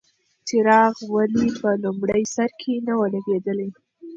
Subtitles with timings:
[0.47, 3.69] څراغ ولې په لومړي سر کې نه و لګېدلی؟